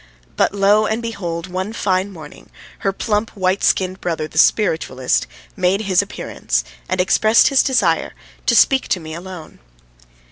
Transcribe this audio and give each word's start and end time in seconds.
But 0.35 0.55
lo 0.55 0.87
and 0.87 0.99
behold, 0.99 1.45
one 1.45 1.73
fine 1.73 2.09
morning, 2.11 2.49
her 2.79 2.91
plump, 2.91 3.29
white 3.37 3.63
skinned 3.63 4.01
brother, 4.01 4.27
the 4.27 4.39
spiritualist, 4.39 5.27
made 5.55 5.81
his 5.81 6.01
appearance 6.01 6.63
and 6.89 6.99
expressed 6.99 7.49
his 7.49 7.61
desire 7.61 8.13
to 8.47 8.55
speak 8.55 8.87
to 8.87 8.99
me 8.99 9.13
alone. 9.13 9.59